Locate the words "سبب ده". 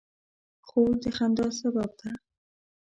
1.59-2.11